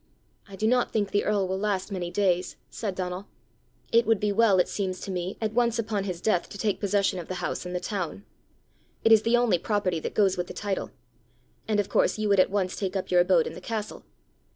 [0.47, 3.27] "I do not think the earl will last many days," said Donal.
[3.91, 6.79] "It would be well, it seems to me, at once upon his death to take
[6.79, 8.25] possession of the house in the town.
[9.03, 10.89] It is the only property that goes with the title.
[11.67, 14.03] And of course you would at once take up your abode in the castle!